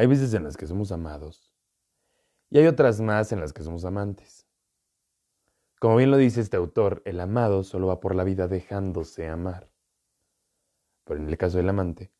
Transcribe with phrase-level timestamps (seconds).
[0.00, 1.52] Hay veces en las que somos amados
[2.48, 4.46] y hay otras más en las que somos amantes.
[5.78, 9.70] Como bien lo dice este autor, el amado solo va por la vida dejándose amar.
[11.04, 12.14] Pero en el caso del amante,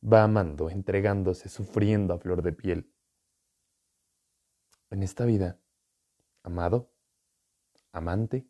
[0.00, 2.94] va amando, entregándose, sufriendo a flor de piel.
[4.90, 5.58] En esta vida,
[6.44, 6.92] amado,
[7.90, 8.46] amante,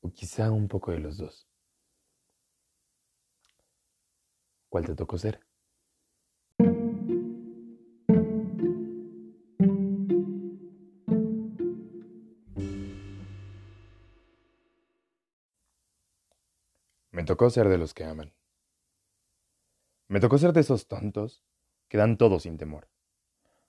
[0.00, 1.50] o quizá un poco de los dos.
[4.70, 5.45] ¿Cuál te tocó ser?
[17.16, 18.34] Me tocó ser de los que aman.
[20.06, 21.42] Me tocó ser de esos tontos
[21.88, 22.90] que dan todo sin temor,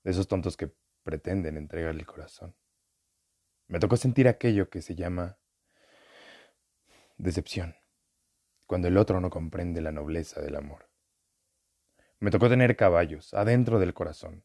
[0.03, 2.57] de esos tontos que pretenden entregar el corazón.
[3.67, 5.39] Me tocó sentir aquello que se llama
[7.15, 7.77] decepción,
[8.65, 10.89] cuando el otro no comprende la nobleza del amor.
[12.19, 14.43] Me tocó tener caballos adentro del corazón,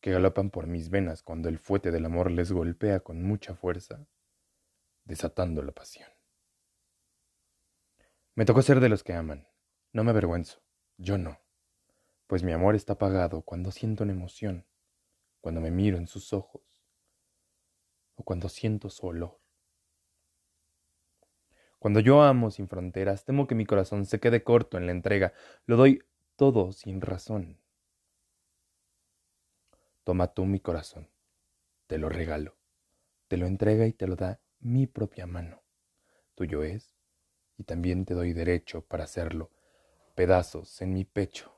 [0.00, 4.06] que galopan por mis venas cuando el fuete del amor les golpea con mucha fuerza,
[5.04, 6.13] desatando la pasión.
[8.36, 9.46] Me tocó ser de los que aman.
[9.92, 10.60] No me avergüenzo.
[10.96, 11.40] Yo no.
[12.26, 14.66] Pues mi amor está apagado cuando siento una emoción,
[15.40, 16.62] cuando me miro en sus ojos
[18.16, 19.40] o cuando siento su olor.
[21.78, 25.32] Cuando yo amo sin fronteras, temo que mi corazón se quede corto en la entrega.
[25.66, 26.02] Lo doy
[26.34, 27.60] todo sin razón.
[30.02, 31.08] Toma tú mi corazón,
[31.86, 32.56] te lo regalo,
[33.28, 35.62] te lo entrega y te lo da mi propia mano.
[36.34, 36.93] Tuyo es
[37.58, 39.50] y también te doy derecho para hacerlo
[40.14, 41.52] pedazos en mi pecho.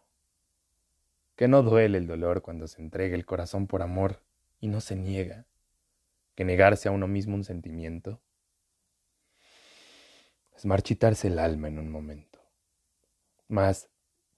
[1.36, 4.22] Que no duele el dolor cuando se entrega el corazón por amor
[4.60, 5.46] y no se niega.
[6.34, 8.20] Que negarse a uno mismo un sentimiento
[10.56, 12.40] es marchitarse el alma en un momento.
[13.48, 13.88] Mas,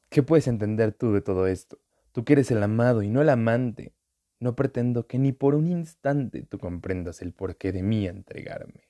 [0.08, 1.78] ¿qué puedes entender tú de todo esto?
[2.12, 3.94] Tú que eres el amado y no el amante.
[4.40, 8.87] No pretendo que ni por un instante tú comprendas el porqué de mí entregarme.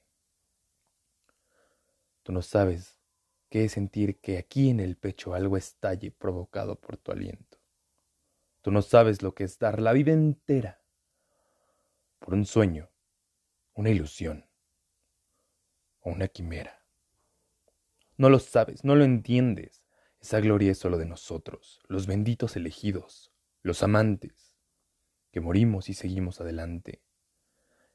[2.29, 3.01] Tú no sabes
[3.49, 7.57] qué es sentir que aquí en el pecho algo estalle provocado por tu aliento.
[8.61, 10.83] Tú no sabes lo que es dar la vida entera
[12.19, 12.91] por un sueño,
[13.73, 14.45] una ilusión
[16.01, 16.85] o una quimera.
[18.19, 19.83] No lo sabes, no lo entiendes.
[20.21, 24.55] Esa gloria es solo de nosotros, los benditos elegidos, los amantes,
[25.31, 27.01] que morimos y seguimos adelante,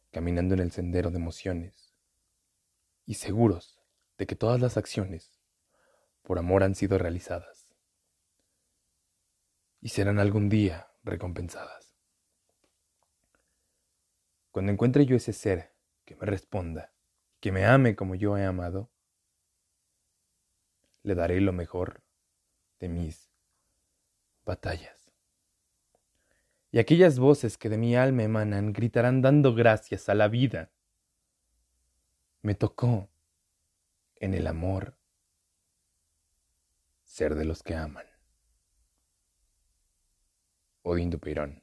[0.10, 1.94] caminando en el sendero de emociones
[3.06, 3.83] y seguros
[4.23, 5.38] de que todas las acciones
[6.22, 7.67] por amor han sido realizadas
[9.81, 11.94] y serán algún día recompensadas.
[14.51, 15.75] Cuando encuentre yo ese ser
[16.06, 16.94] que me responda,
[17.41, 18.89] que me ame como yo he amado,
[21.01, 22.01] le daré lo mejor
[22.79, 23.29] de mis
[24.45, 25.11] batallas.
[26.72, 30.72] Y aquellas voces que de mi alma emanan gritarán dando gracias a la vida.
[32.41, 33.09] Me tocó
[34.23, 34.97] en el amor,
[37.03, 38.06] ser de los que aman.
[40.81, 41.62] Odindo Perón.